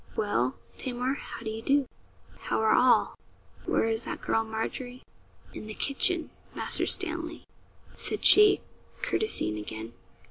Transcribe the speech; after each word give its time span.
'Well, 0.15 0.55
Tamar, 0.79 1.13
how 1.13 1.41
do 1.43 1.51
you 1.51 1.61
do? 1.61 1.87
how 2.39 2.59
are 2.59 2.73
all? 2.73 3.13
Where 3.67 3.87
is 3.87 4.03
that 4.05 4.19
girl 4.23 4.43
Margery?' 4.43 5.03
'In 5.53 5.67
the 5.67 5.75
kitchen, 5.75 6.31
Master 6.55 6.87
Stanley,' 6.87 7.45
said 7.93 8.25
she, 8.25 8.61
courtesying 9.03 9.59
again. 9.59 9.93